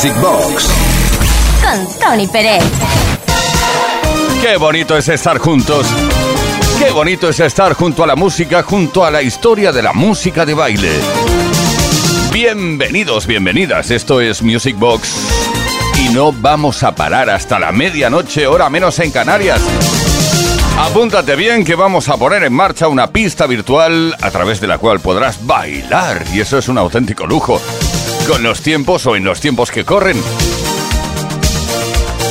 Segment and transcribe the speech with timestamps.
[0.00, 0.68] Music Box
[1.60, 2.62] con Tony Pérez.
[4.40, 5.88] Qué bonito es estar juntos.
[6.78, 10.46] Qué bonito es estar junto a la música, junto a la historia de la música
[10.46, 10.92] de baile.
[12.32, 13.90] Bienvenidos, bienvenidas.
[13.90, 15.16] Esto es Music Box.
[16.00, 19.60] Y no vamos a parar hasta la medianoche, hora menos en Canarias.
[20.78, 24.78] Apúntate bien que vamos a poner en marcha una pista virtual a través de la
[24.78, 26.24] cual podrás bailar.
[26.32, 27.60] Y eso es un auténtico lujo.
[28.28, 30.22] Con los tiempos o en los tiempos que corren.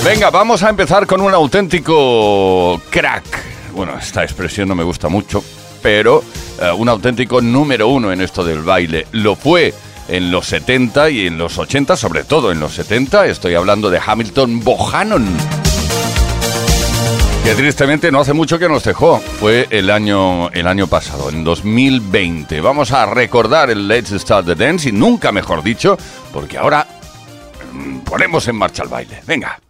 [0.05, 3.25] Venga, vamos a empezar con un auténtico crack.
[3.73, 5.43] Bueno, esta expresión no me gusta mucho,
[5.81, 6.23] pero
[6.61, 9.07] eh, un auténtico número uno en esto del baile.
[9.11, 9.73] Lo fue
[10.07, 13.25] en los 70 y en los 80, sobre todo en los 70.
[13.25, 15.25] Estoy hablando de Hamilton Bohannon.
[17.47, 19.21] Que tristemente no hace mucho que nos dejó.
[19.21, 22.59] Fue el año, el año pasado, en 2020.
[22.59, 25.97] Vamos a recordar el Let's Start the Dance y nunca mejor dicho,
[26.33, 26.85] porque ahora
[27.71, 29.21] mm, ponemos en marcha el baile.
[29.25, 29.61] Venga.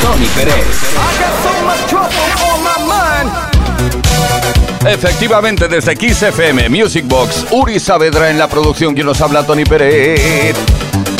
[0.00, 0.54] Tony Pérez.
[4.86, 9.64] Efectivamente, desde Kiss FM Music Box, Uri Saavedra en la producción, quien nos habla, Tony
[9.64, 10.54] Pérez.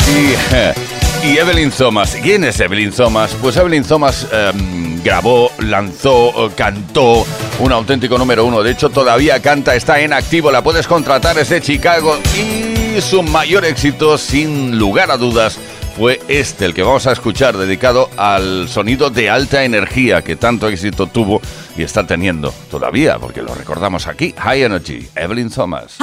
[0.07, 2.15] Y, y Evelyn Thomas.
[2.23, 3.35] ¿Quién es Evelyn Thomas?
[3.41, 7.25] Pues Evelyn Thomas em, grabó, lanzó, cantó
[7.59, 8.63] un auténtico número uno.
[8.63, 12.17] De hecho, todavía canta, está en activo, la puedes contratar, es de Chicago.
[12.37, 15.59] Y su mayor éxito, sin lugar a dudas,
[15.95, 20.67] fue este, el que vamos a escuchar, dedicado al sonido de alta energía que tanto
[20.67, 21.41] éxito tuvo
[21.77, 25.97] y está teniendo todavía, porque lo recordamos aquí, High Energy, Evelyn Thomas.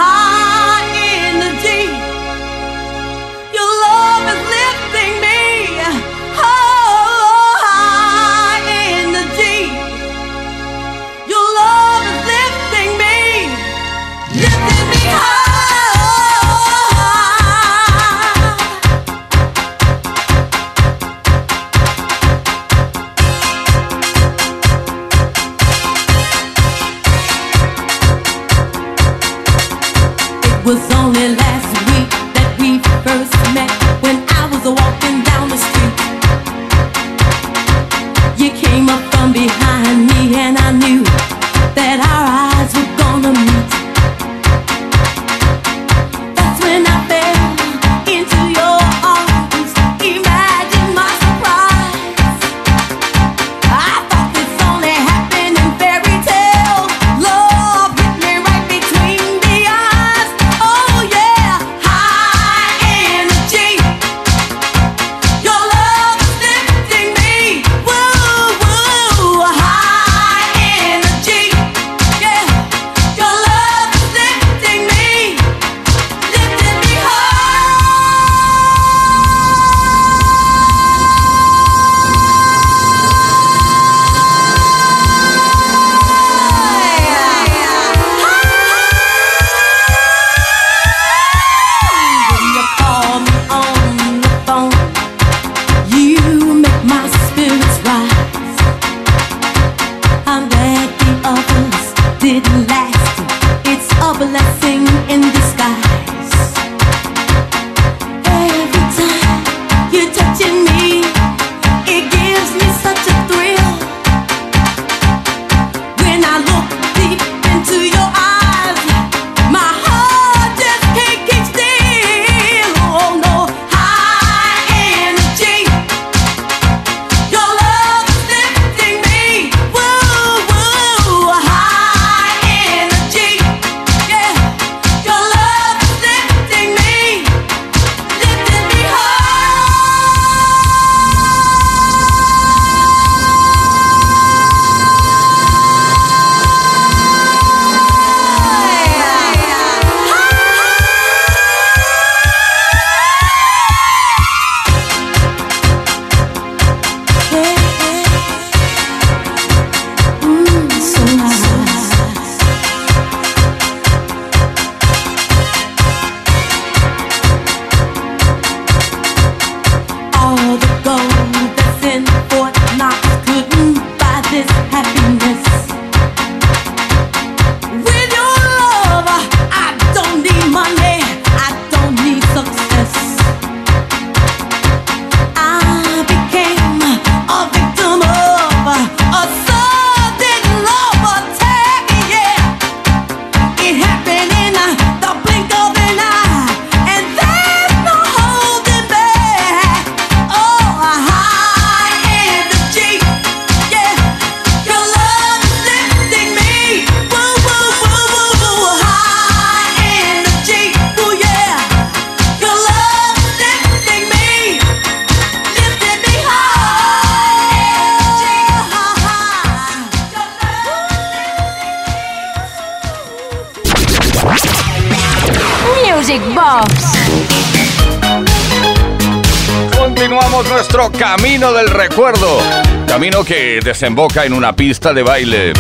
[232.87, 235.53] Camino que desemboca en una pista de baile.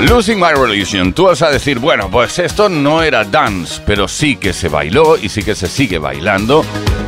[0.00, 1.12] Losing My Religion.
[1.12, 5.16] Tú vas a decir, bueno, pues esto no era dance, pero sí que se bailó
[5.16, 6.64] y sí que se sigue bailando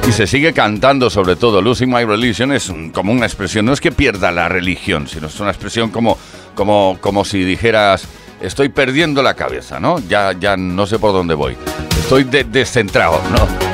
[0.08, 1.62] y se sigue cantando sobre todo.
[1.62, 5.38] Losing My Religion es como una expresión, no es que pierda la religión, sino es
[5.38, 6.18] una expresión como,
[6.56, 8.08] como, como si dijeras,
[8.40, 10.00] estoy perdiendo la cabeza, ¿no?
[10.08, 11.56] Ya, ya no sé por dónde voy.
[12.00, 13.69] Estoy descentrado, ¿no?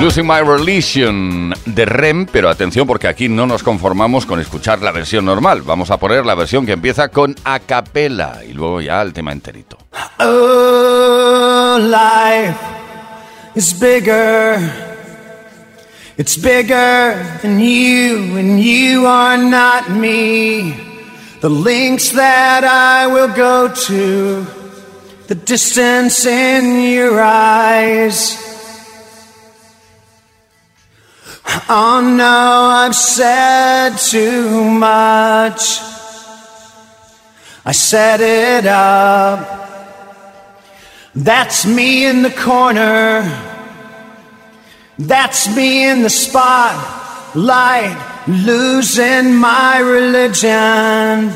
[0.00, 4.92] Losing My Religion de Rem, pero atención porque aquí no nos conformamos con escuchar la
[4.92, 5.62] versión normal.
[5.62, 9.32] Vamos a poner la versión que empieza con a capela y luego ya el tema
[9.32, 9.78] enterito.
[10.20, 12.56] Oh, life
[13.54, 14.58] is bigger.
[16.18, 20.74] It's bigger than you, and you are not me.
[21.40, 24.46] The links that I will go to,
[25.26, 28.55] the distance in your eyes.
[31.68, 35.80] Oh no, I've said too much.
[37.64, 39.64] I set it up.
[41.14, 43.22] That's me in the corner.
[44.98, 47.96] That's me in the spotlight,
[48.28, 51.32] losing my religion.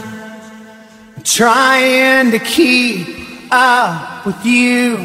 [1.25, 3.09] Trying to keep
[3.51, 4.97] up with you,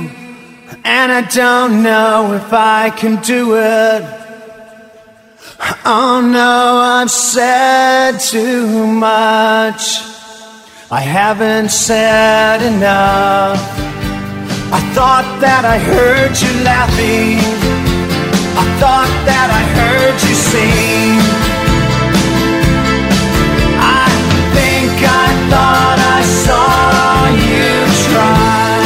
[0.83, 4.24] and I don't know if I can do it.
[5.87, 10.01] Oh no, I've said too much.
[10.91, 13.57] I haven't said enough.
[14.71, 17.39] I thought that I heard you laughing.
[18.61, 21.17] I thought that I heard you sing.
[23.81, 24.09] I
[24.53, 27.69] think I thought I saw you
[28.09, 28.85] try.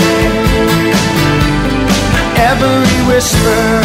[2.50, 3.84] Every whisper,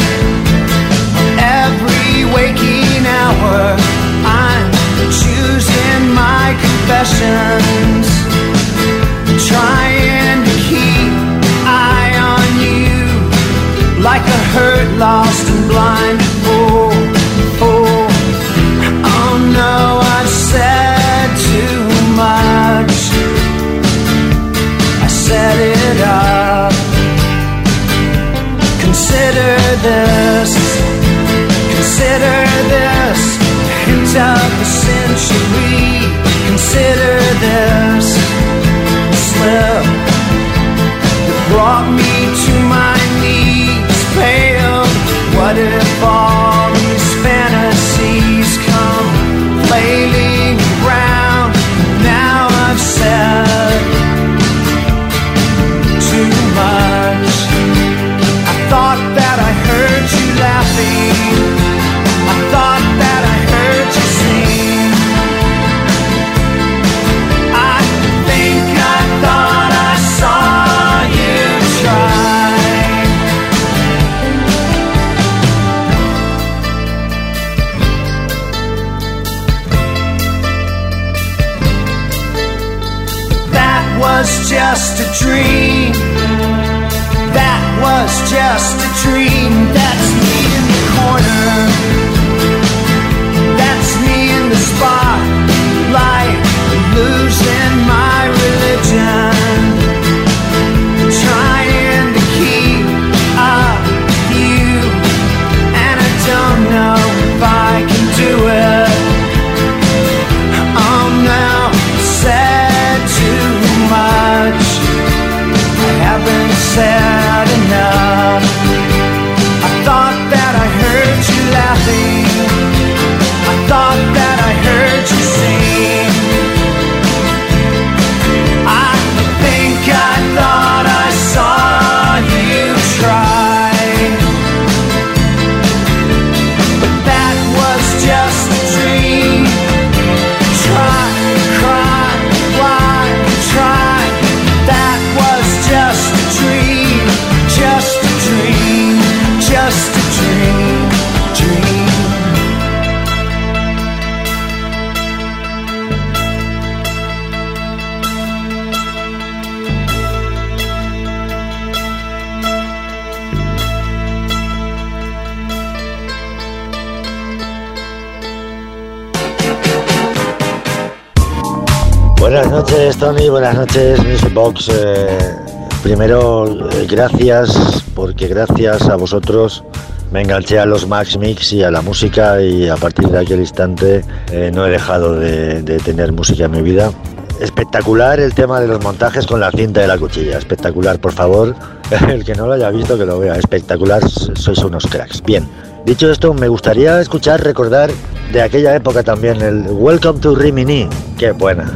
[173.04, 173.28] Tony.
[173.28, 174.70] Buenas noches, Music Box.
[174.73, 175.37] Eh,
[175.82, 179.62] primero, eh, gracias, porque gracias a vosotros
[180.11, 183.40] me enganché a los Max Mix y a la música y a partir de aquel
[183.40, 186.92] instante eh, no he dejado de, de tener música en mi vida.
[187.40, 190.38] Espectacular el tema de los montajes con la cinta de la cuchilla.
[190.38, 191.54] Espectacular, por favor.
[192.08, 193.37] El que no lo haya visto, que lo vea.
[193.37, 195.23] Espectacular, sois unos cracks.
[195.23, 195.46] Bien,
[195.84, 197.90] dicho esto, me gustaría escuchar, recordar
[198.32, 200.88] de aquella época también el Welcome to Rimini.
[201.18, 201.70] Qué buena.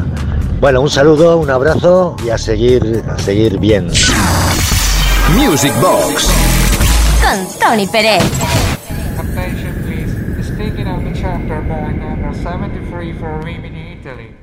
[0.61, 3.87] Bueno, un saludo, un abrazo y a seguir, a seguir bien.
[5.37, 6.29] Music Box.
[7.23, 8.25] Con Tony Pérez.
[9.17, 10.12] Attention please.
[10.43, 14.38] Speaking of the chapter boy number 73 for Rimini, Italy.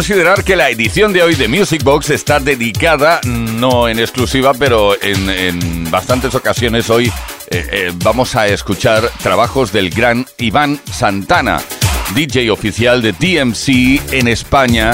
[0.00, 4.94] Considerar que la edición de hoy de Music Box está dedicada, no en exclusiva, pero
[5.02, 7.08] en, bastantes ocasiones hoy
[7.50, 11.60] eh, eh, vamos a escuchar trabajos del gran Iván Santana,
[12.14, 14.92] DJ oficial de DMC en España,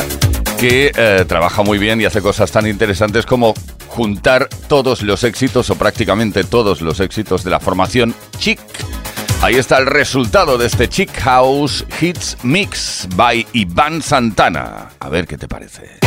[0.58, 3.54] que eh, trabaja muy bien y hace cosas tan interesantes como
[3.86, 8.58] juntar todos los éxitos o prácticamente todos los éxitos de la formación Chic
[9.46, 14.88] Ahí está el resultado de este Chick House Hits Mix by Iván Santana.
[14.98, 16.00] A ver qué te parece.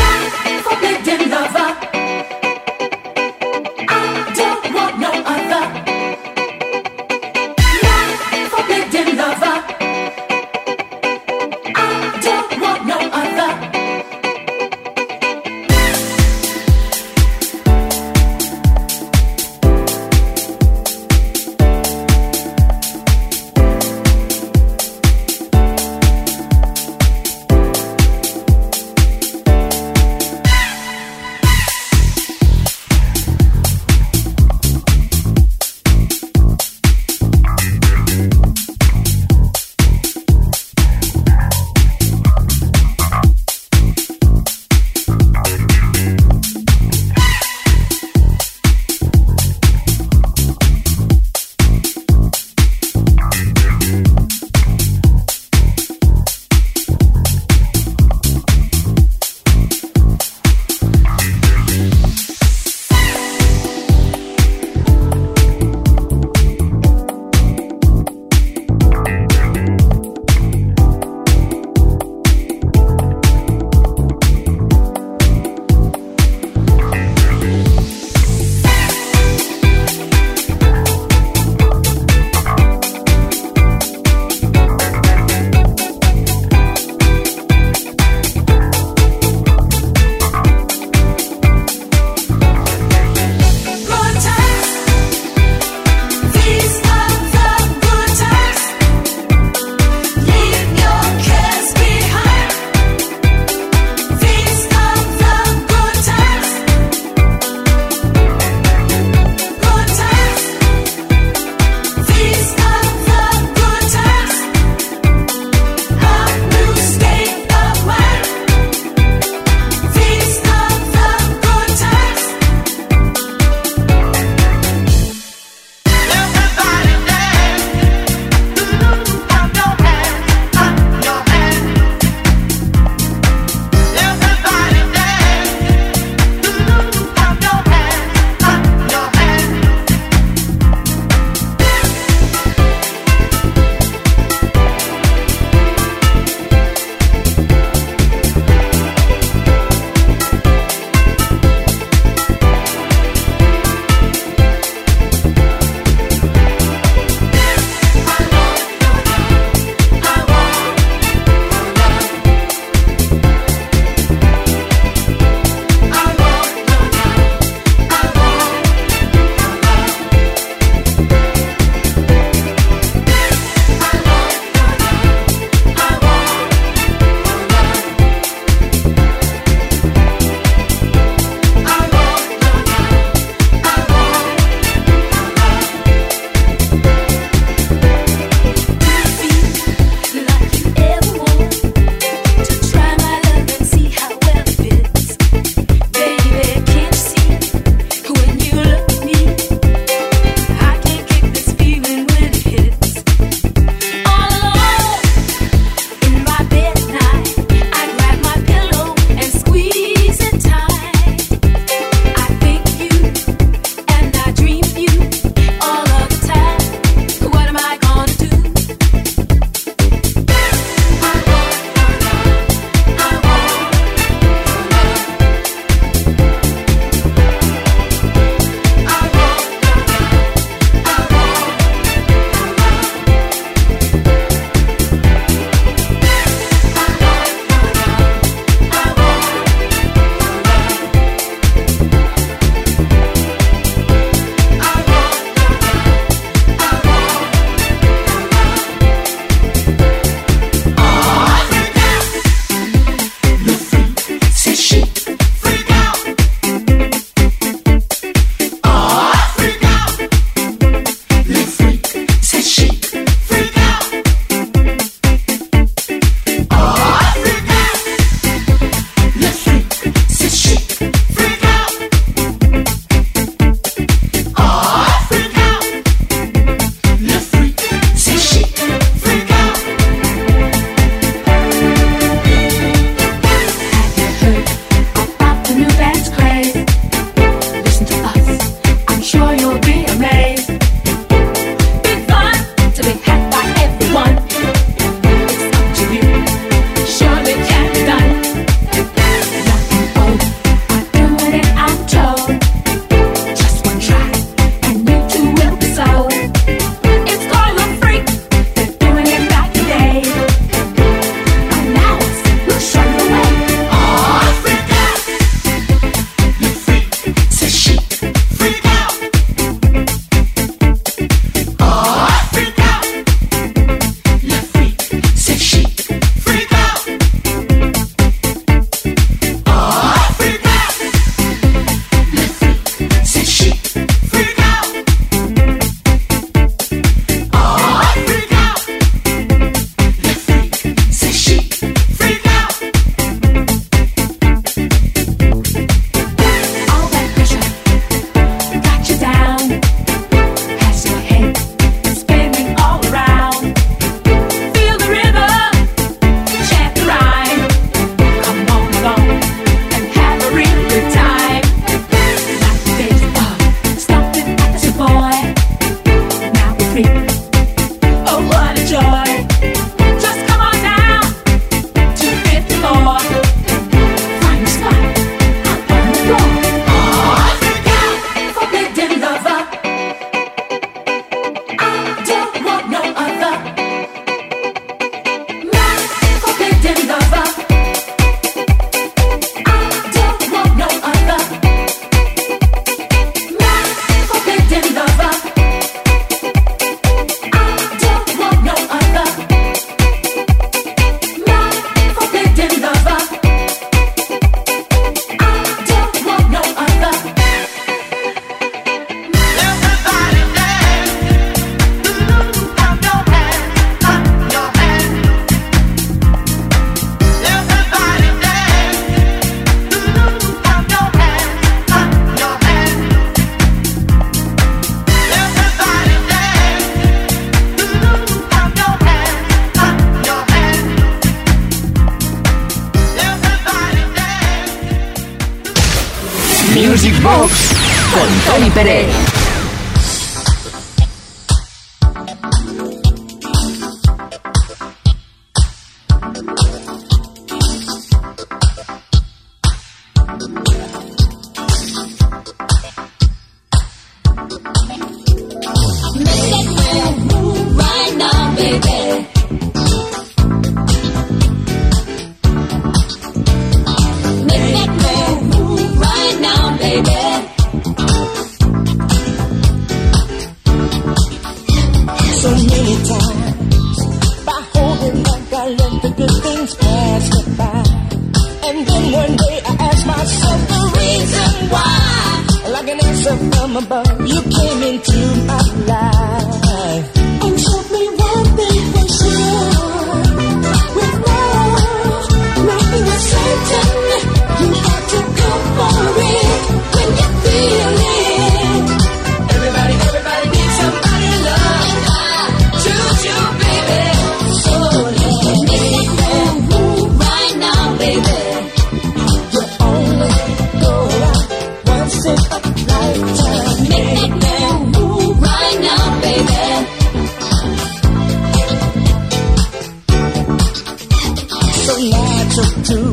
[522.30, 522.92] natural too.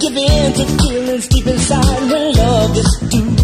[0.00, 3.36] Give in to feelings deep inside when love is due.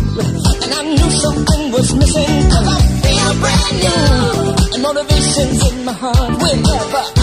[0.62, 4.74] And I knew something was missing cause I feel brand new.
[4.74, 7.15] And motivation's in my heart whenever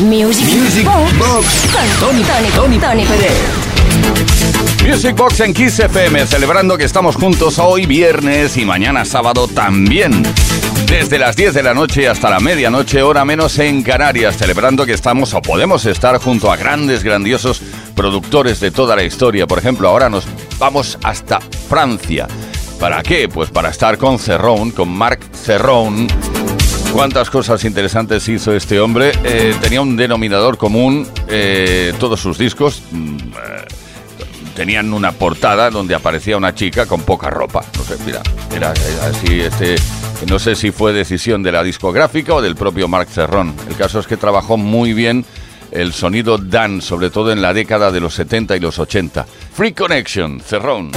[0.00, 3.04] Music, Box con Tony, Tony, Tony,
[4.84, 10.24] Music Box en Kiss FM, celebrando que estamos juntos hoy viernes y mañana sábado también.
[10.86, 14.94] Desde las 10 de la noche hasta la medianoche, hora menos en Canarias, celebrando que
[14.94, 17.62] estamos o podemos estar junto a grandes, grandiosos
[17.94, 19.46] productores de toda la historia.
[19.46, 20.24] Por ejemplo, ahora nos
[20.58, 22.26] vamos hasta Francia.
[22.80, 23.28] ¿Para qué?
[23.28, 26.08] Pues para estar con Cerrón, con Marc Cerrón
[26.94, 29.10] cuántas cosas interesantes hizo este hombre.
[29.24, 33.20] Eh, tenía un denominador común, eh, todos sus discos mm, eh,
[34.54, 37.64] tenían una portada donde aparecía una chica con poca ropa.
[37.76, 38.22] No sé, mira,
[38.54, 39.74] era así, este,
[40.28, 43.54] no sé si fue decisión de la discográfica o del propio Marc Cerrón.
[43.68, 45.24] El caso es que trabajó muy bien
[45.72, 49.26] el sonido Dan, sobre todo en la década de los 70 y los 80.
[49.52, 50.92] Free Connection, Cerrón.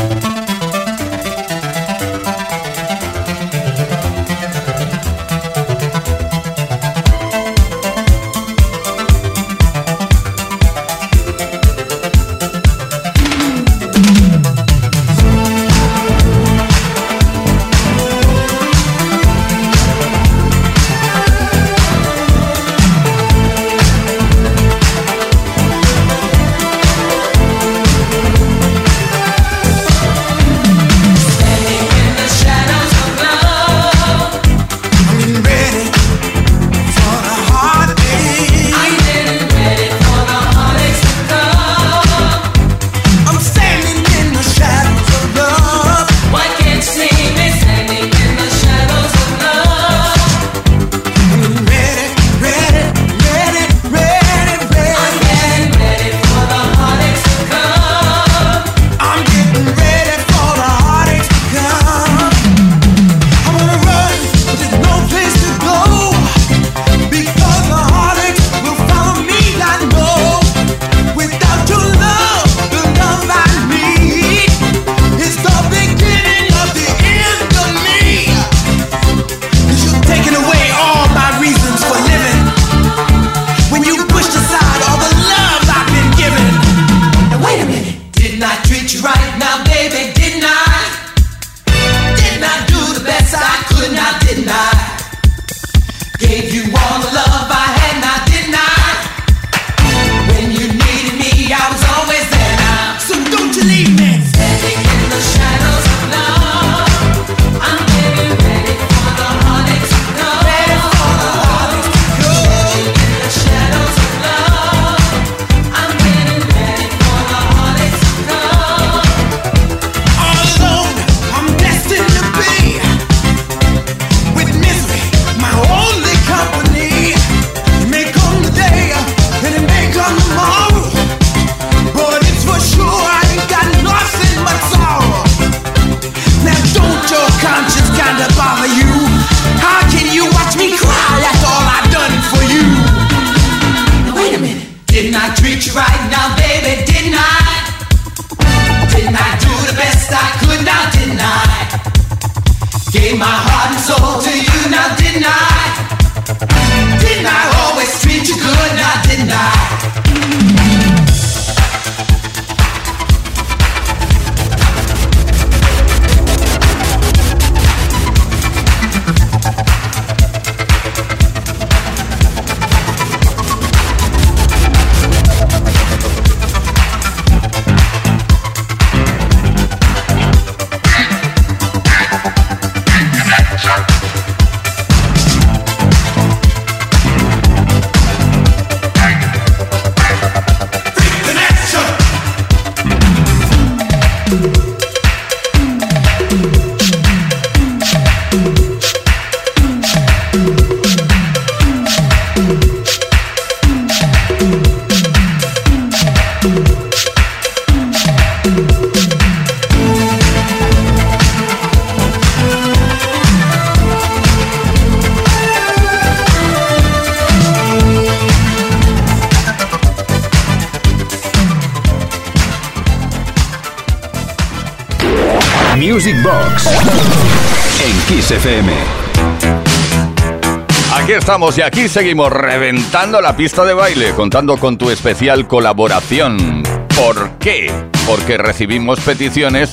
[231.37, 236.63] Y aquí seguimos reventando la pista de baile, contando con tu especial colaboración.
[236.95, 237.71] ¿Por qué?
[238.07, 239.71] Porque recibimos peticiones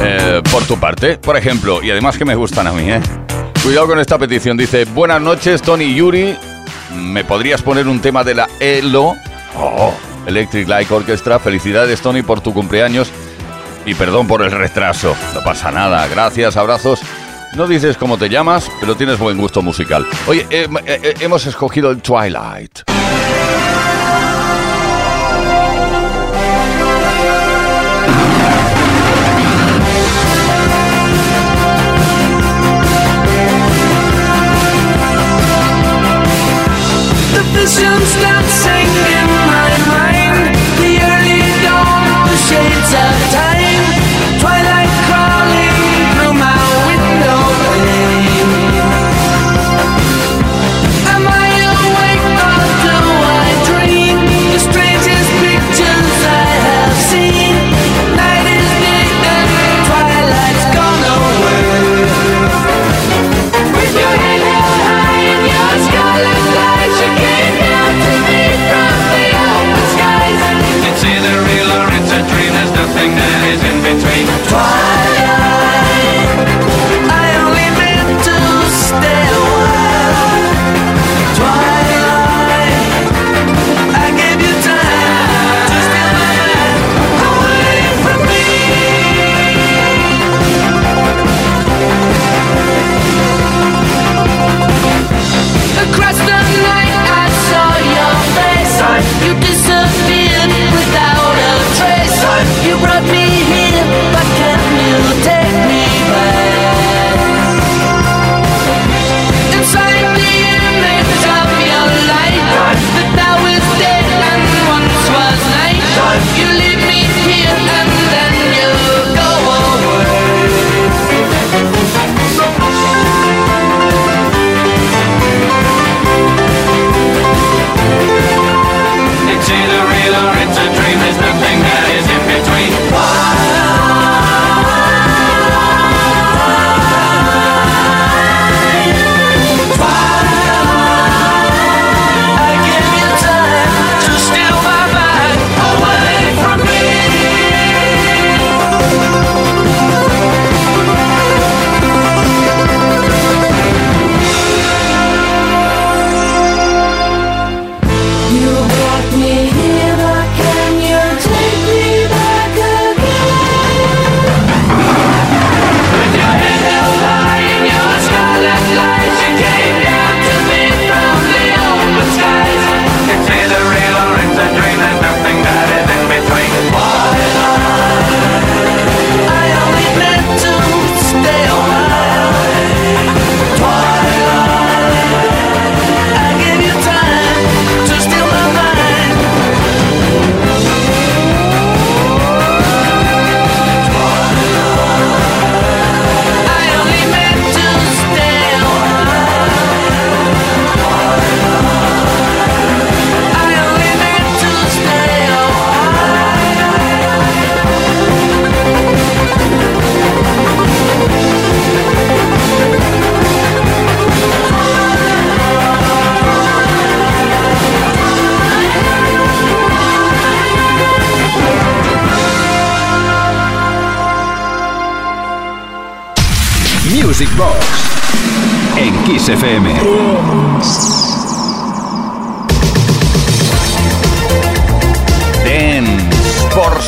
[0.00, 3.00] eh, por tu parte, por ejemplo, y además que me gustan a mí, ¿eh?
[3.60, 6.36] Cuidado con esta petición, dice, buenas noches Tony Yuri,
[6.94, 9.16] ¿me podrías poner un tema de la ELO?
[9.56, 9.92] Oh,
[10.26, 13.10] Electric Light Orchestra, felicidades Tony por tu cumpleaños
[13.84, 17.00] y perdón por el retraso, no pasa nada, gracias, abrazos.
[17.56, 20.06] No dices cómo te llamas, pero tienes buen gusto musical.
[20.26, 22.80] Oye, eh, eh, eh, hemos escogido el Twilight.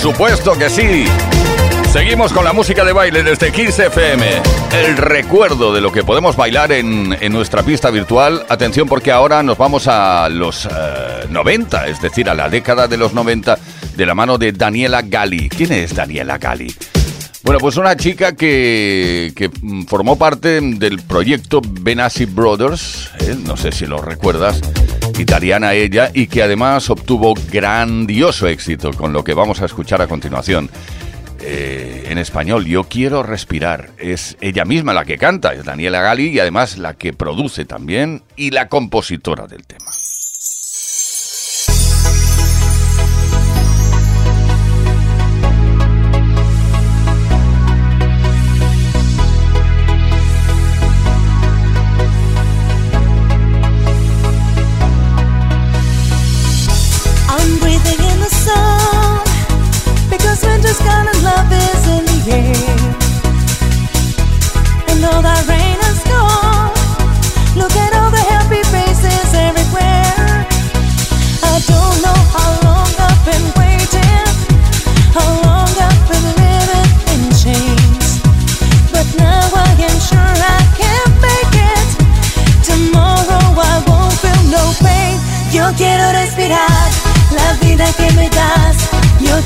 [0.01, 1.05] Supuesto que sí.
[1.93, 4.27] Seguimos con la música de baile desde Kiss FM.
[4.73, 8.47] El recuerdo de lo que podemos bailar en, en nuestra pista virtual.
[8.49, 10.67] Atención porque ahora nos vamos a los
[11.29, 13.59] 90, eh, es decir, a la década de los 90,
[13.95, 15.51] de la mano de Daniela Gali.
[15.51, 16.75] ¿Quién es Daniela Gali?
[17.51, 19.51] Bueno, pues una chica que, que
[19.89, 23.37] formó parte del proyecto Benassi Brothers, ¿eh?
[23.45, 24.61] no sé si lo recuerdas,
[25.19, 30.07] italiana ella, y que además obtuvo grandioso éxito con lo que vamos a escuchar a
[30.07, 30.71] continuación.
[31.41, 33.91] Eh, en español, Yo quiero respirar.
[33.99, 38.23] Es ella misma la que canta, es Daniela Gali y además la que produce también
[38.37, 39.91] y la compositora del tema.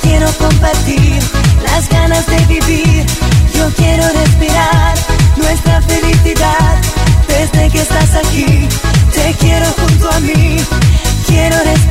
[0.05, 1.19] quiero compartir
[1.63, 3.07] las ganas de vivir.
[3.55, 4.95] Yo quiero respirar
[5.37, 6.77] nuestra felicidad
[7.27, 8.69] desde que estás aquí.
[9.13, 10.57] Te quiero junto a mí.
[11.27, 11.84] Quiero respirar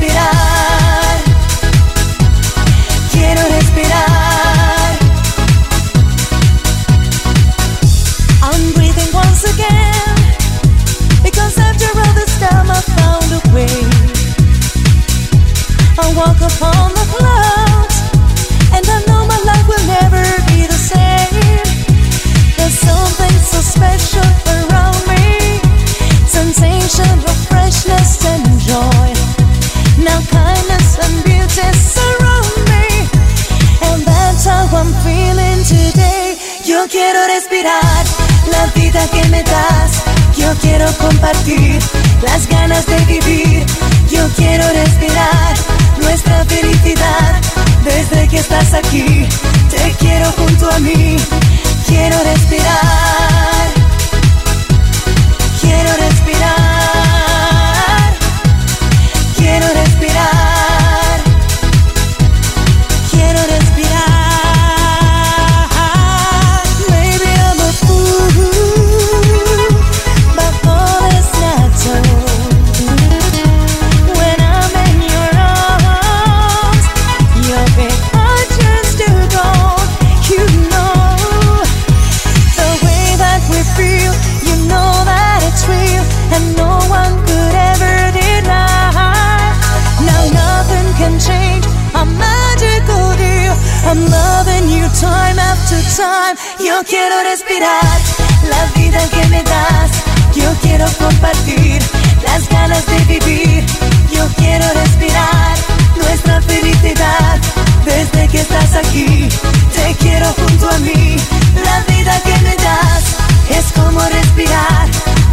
[110.64, 113.16] La vida que me das
[113.50, 114.88] es como respirar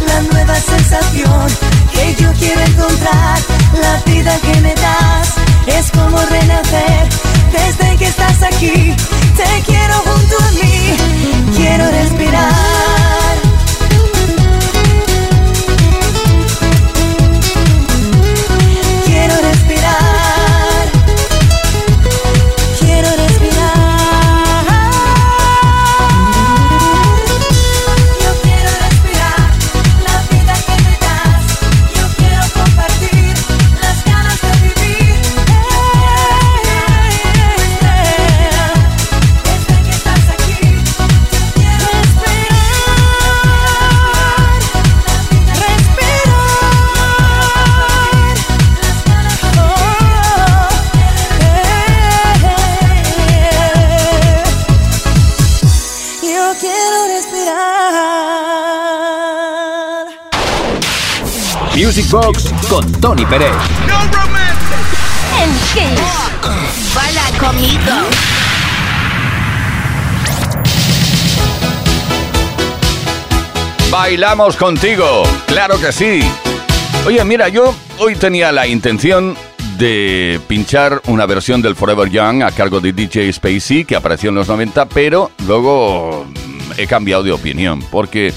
[0.06, 1.46] la nueva sensación
[1.90, 3.38] que yo quiero encontrar.
[3.80, 5.34] La vida que me das
[5.66, 7.08] es como renacer
[7.50, 8.94] desde que estás aquí.
[9.34, 10.96] Te quiero junto a mí,
[11.56, 12.71] quiero respirar.
[61.94, 63.52] Music Box con Tony Pérez.
[63.86, 64.00] No
[65.42, 66.94] En Kiss.
[66.94, 67.92] Baila conmigo.
[73.90, 76.22] Bailamos contigo, claro que sí.
[77.04, 79.36] Oye, mira, yo hoy tenía la intención
[79.76, 84.36] de pinchar una versión del Forever Young a cargo de DJ Spacey que apareció en
[84.36, 86.24] los 90, pero luego
[86.78, 88.32] he cambiado de opinión porque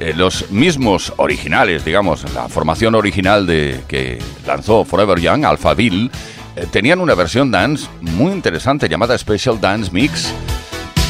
[0.00, 6.10] eh, los mismos originales, digamos, la formación original de que lanzó Forever Young, Alphaville,
[6.56, 10.32] eh, tenían una versión dance muy interesante llamada Special Dance Mix,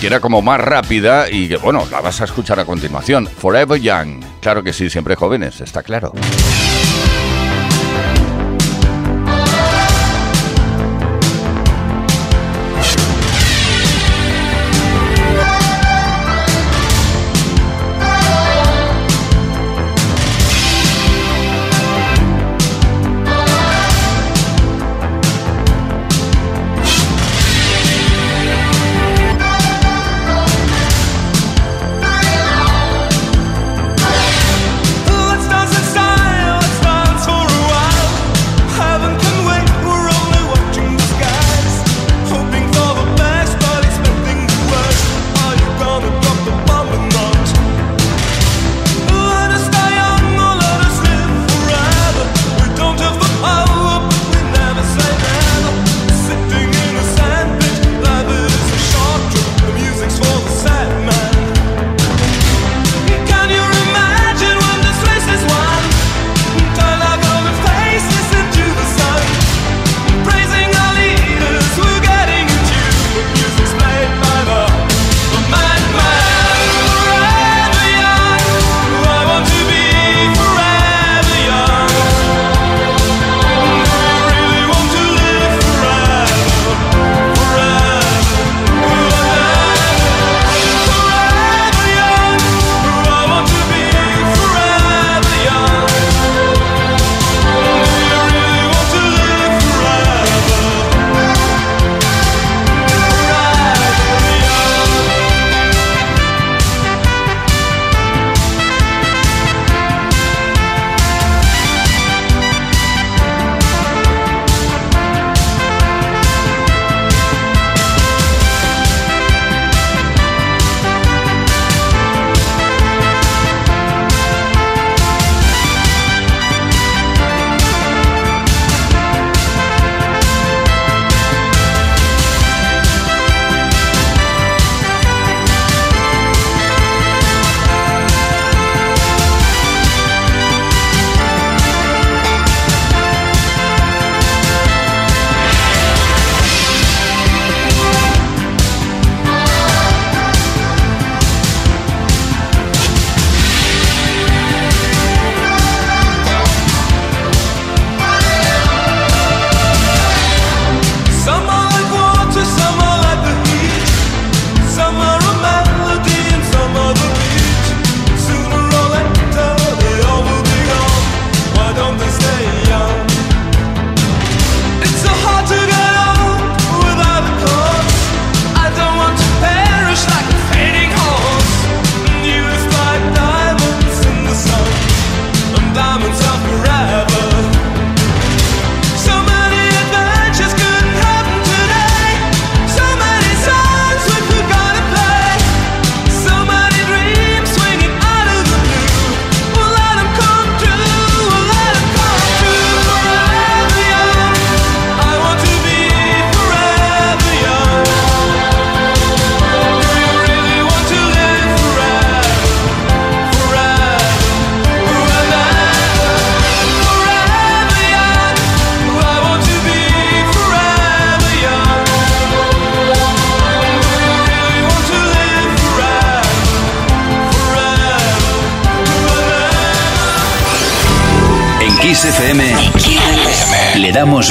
[0.00, 3.28] que era como más rápida y que, bueno, la vas a escuchar a continuación.
[3.28, 6.12] Forever Young, claro que sí, siempre jóvenes, está claro.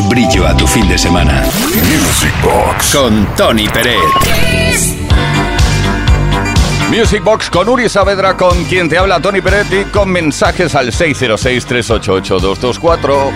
[0.08, 1.44] Brillo a tu fin de semana.
[1.44, 3.98] Music Box con Tony Pérez.
[6.90, 13.32] Music Box con Uri Saavedra, con quien te habla Tony Peretti, con mensajes al 606-388-224.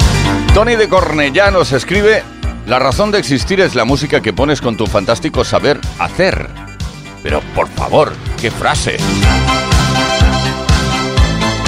[0.53, 2.23] Tony de Cornellá nos escribe:
[2.65, 6.49] La razón de existir es la música que pones con tu fantástico saber hacer.
[7.21, 8.97] Pero por favor, qué frase.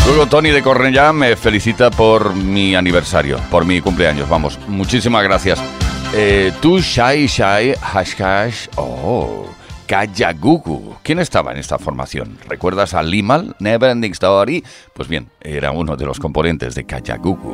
[0.05, 4.29] Luego Tony de Cornellá me felicita por mi aniversario, por mi cumpleaños.
[4.29, 5.59] Vamos, muchísimas gracias.
[6.13, 8.67] Eh, tú, Shy, Shy, Hash, Hash.
[8.75, 9.47] Oh,
[9.87, 10.97] Kajagugu.
[11.01, 12.37] ¿Quién estaba en esta formación?
[12.47, 14.63] ¿Recuerdas a Limal, Neverending Story?
[14.93, 17.53] Pues bien, era uno de los componentes de Kajagugu.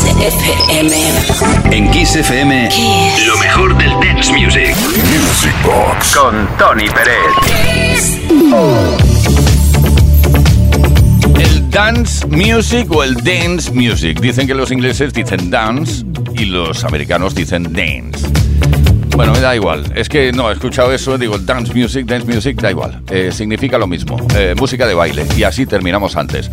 [0.00, 1.76] Kiss FM.
[1.76, 2.68] En Kiss FM,
[3.26, 4.74] lo mejor del dance music.
[4.74, 8.18] Music Box con Tony Pérez.
[11.38, 14.20] El dance music o el dance music.
[14.20, 16.02] Dicen que los ingleses dicen dance
[16.34, 18.26] y los americanos dicen dance.
[19.14, 19.84] Bueno, me da igual.
[19.94, 23.02] Es que no, he escuchado eso, digo, dance music, dance music, da igual.
[23.10, 24.16] Eh, significa lo mismo.
[24.34, 25.26] Eh, música de baile.
[25.36, 26.50] Y así terminamos antes.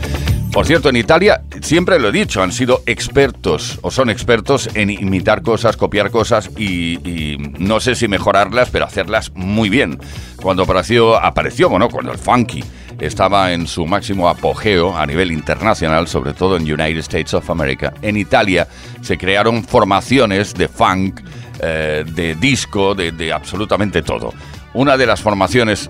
[0.58, 4.90] Por cierto, en Italia, siempre lo he dicho, han sido expertos o son expertos en
[4.90, 10.00] imitar cosas, copiar cosas y, no sé si mejorarlas, pero hacerlas muy bien.
[10.42, 12.64] Cuando apareció, apareció, bueno, cuando el funky
[13.00, 17.94] estaba en su máximo apogeo a nivel internacional, sobre todo en United States of America,
[18.02, 18.68] en Italia
[19.02, 21.22] se crearon formaciones de funk,
[21.62, 24.34] eh, de disco, de absolutamente todo.
[24.74, 25.88] Una de las formaciones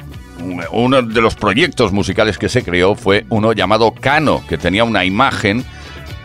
[0.71, 5.05] uno de los proyectos musicales que se creó fue uno llamado Cano, que tenía una
[5.05, 5.63] imagen,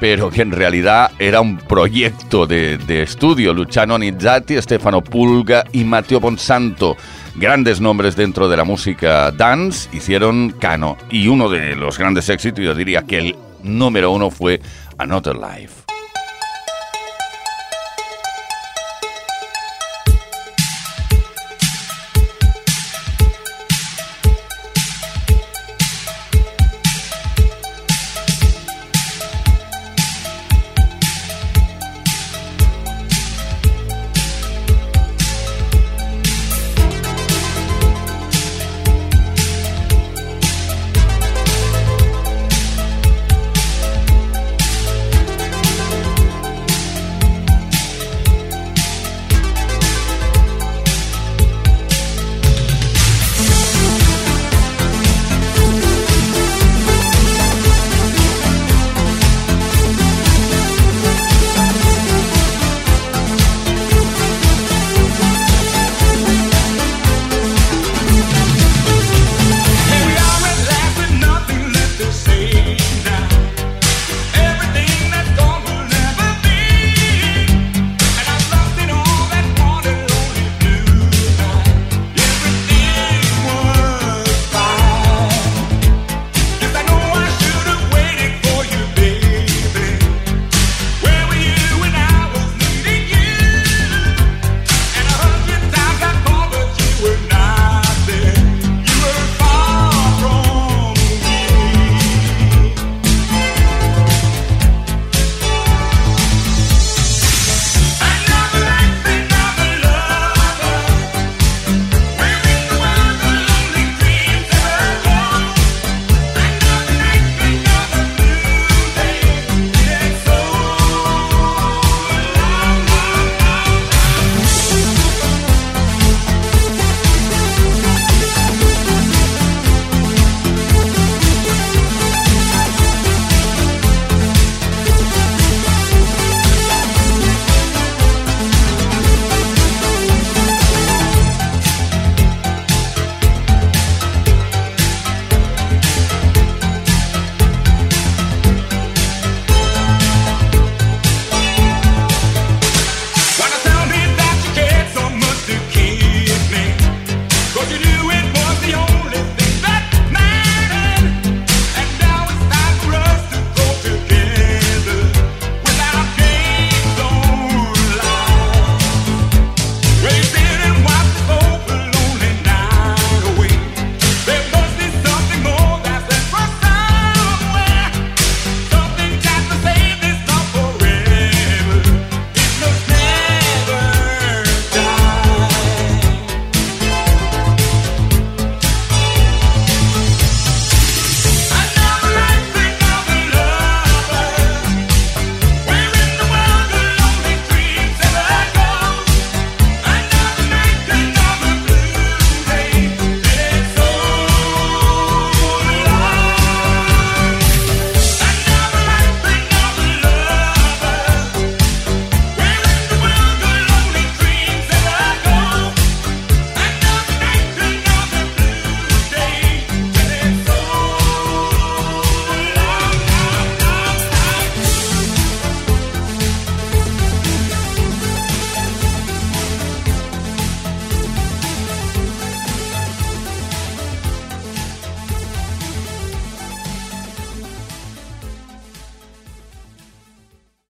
[0.00, 3.54] pero que en realidad era un proyecto de, estudio.
[3.54, 6.96] Luciano Nizzati, Stefano Pulga y Matteo Bonsanto,
[7.36, 10.96] grandes nombres dentro de la música dance, hicieron Cano.
[11.10, 14.60] Y uno de los grandes éxitos, yo diría que el número uno fue
[14.98, 15.81] Another Life.